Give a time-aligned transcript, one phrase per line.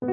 [0.00, 0.06] 嘿，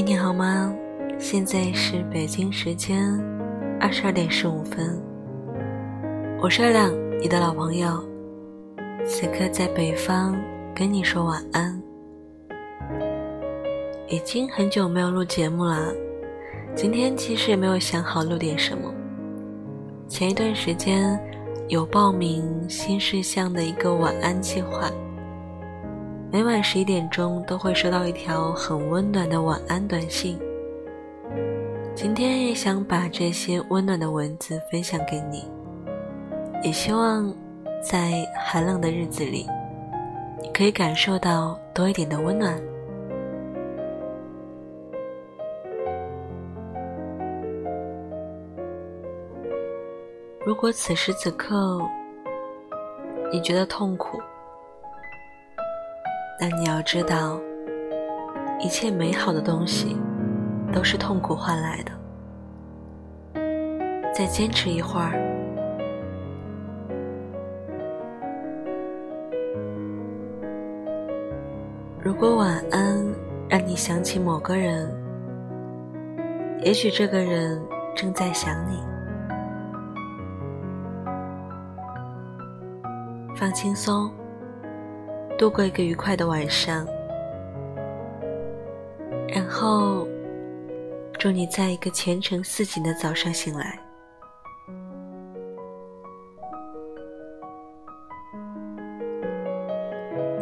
[0.00, 0.72] 你好吗？
[1.18, 3.02] 现在是北京时间
[3.80, 4.96] 二十二点十五分。
[6.40, 8.00] 我是二亮，你的老朋友，
[9.04, 10.40] 此刻在北方
[10.72, 11.85] 跟你说晚安。
[14.08, 15.92] 已经很久没有录节目了，
[16.76, 18.94] 今天其实也没有想好录点什么。
[20.06, 21.18] 前一段时间
[21.66, 24.88] 有报名新事项的一个晚安计划。
[26.30, 30.38] 每晚十一点钟都会收到一条很温暖的晚安短信。
[31.92, 35.50] 今天也想把这些温暖的文字分享给你，
[36.62, 37.34] 也希望
[37.82, 39.48] 在寒冷的日子里，
[40.40, 42.56] 你可以感受到多一点的温暖。
[50.46, 51.80] 如果此时此刻
[53.32, 54.22] 你觉得痛苦，
[56.38, 57.40] 但你要知道，
[58.60, 59.96] 一切美好的东西
[60.72, 61.90] 都是痛苦换来的。
[64.14, 65.20] 再坚持一会儿。
[72.00, 73.04] 如果晚安
[73.48, 74.88] 让你想起某个人，
[76.62, 77.60] 也许这个人
[77.96, 78.80] 正在想你。
[83.36, 84.10] 放轻松。
[85.38, 86.86] 度过一个愉快的晚上，
[89.28, 90.08] 然后
[91.18, 93.78] 祝你在一个前程似锦的早上醒来。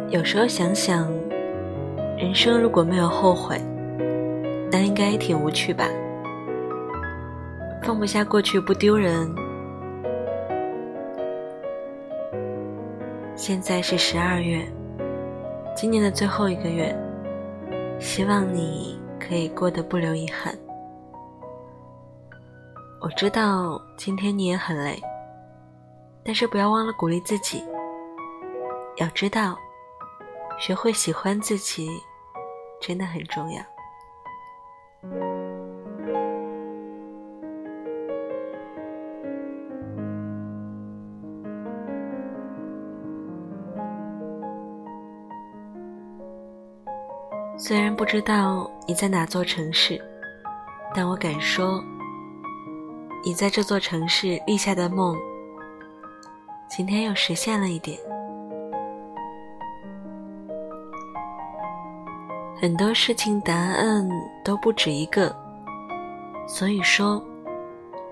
[0.09, 1.11] 有时候想想，
[2.17, 3.59] 人生如果没有后悔，
[4.71, 5.89] 那应该挺无趣吧？
[7.83, 9.29] 放不下过去不丢人。
[13.35, 14.65] 现在是十二月。
[15.75, 16.97] 今年的最后一个月，
[17.99, 20.57] 希望你可以过得不留遗憾。
[23.01, 24.97] 我知道今天你也很累，
[26.23, 27.61] 但是不要忘了鼓励自己。
[28.95, 29.57] 要知道，
[30.57, 31.89] 学会喜欢自己
[32.79, 33.61] 真的很重要。
[47.57, 49.99] 虽然不知道你在哪座城市，
[50.93, 51.81] 但我敢说，
[53.23, 55.15] 你在这座城市立下的梦，
[56.67, 57.97] 今天又实现了一点。
[62.61, 64.05] 很多事情答案
[64.43, 65.33] 都不止一个，
[66.47, 67.23] 所以说，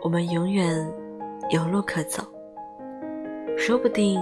[0.02, 0.90] 我们永远
[1.50, 2.24] 有路可走，
[3.58, 4.22] 说不定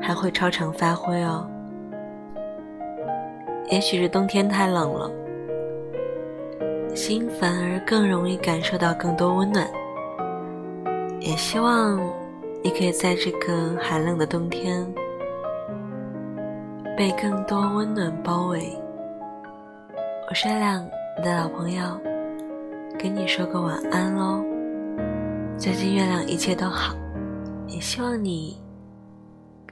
[0.00, 1.50] 还会超常发挥哦。
[3.70, 5.10] 也许是冬天太冷了，
[6.94, 9.66] 心反而更容易感受到更多温暖。
[11.18, 11.98] 也希望
[12.62, 14.86] 你可以在这个寒冷的冬天，
[16.96, 18.78] 被更多温暖包围。
[20.28, 20.86] 我是亮，
[21.16, 21.82] 你的老朋友，
[22.98, 24.44] 跟你说个晚安喽。
[25.56, 26.94] 最近月亮一切都好，
[27.66, 28.60] 也希望你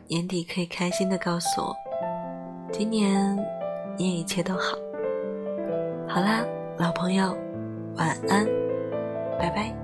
[0.09, 1.77] 年底可以开心的告诉我，
[2.73, 3.39] 今年。
[3.97, 4.77] 你也一切都好。
[6.09, 6.45] 好啦，
[6.79, 7.37] 老朋友，
[7.97, 8.47] 晚安，
[9.39, 9.75] 拜拜。